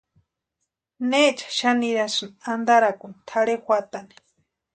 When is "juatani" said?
3.65-4.15